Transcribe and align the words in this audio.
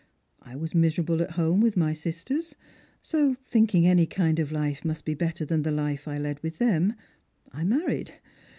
I 0.41 0.55
was 0.55 0.73
miserable 0.73 1.21
at 1.21 1.33
home 1.33 1.59
with 1.61 1.77
my 1.77 1.93
sisters; 1.93 2.55
so, 3.03 3.35
thinking 3.35 3.85
any 3.85 4.07
kind 4.07 4.39
of 4.39 4.51
life 4.51 4.83
must 4.83 5.05
be 5.05 5.13
better 5.13 5.45
than 5.45 5.61
the 5.61 5.69
life 5.69 6.07
I 6.07 6.17
led 6.17 6.41
with 6.41 6.57
them, 6.57 6.95
I 7.51 7.63
married. 7.63 8.11